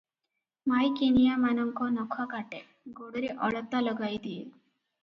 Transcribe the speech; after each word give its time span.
ମାଇକିନିଆମାନଙ୍କ 0.71 1.91
ନଖ 1.99 2.27
କାଟେ, 2.33 2.63
ଗୋଡରେ 3.03 3.33
ଅଳତା 3.51 3.85
ଲଗାଇ 3.89 4.21
ଦିଏ। 4.27 4.43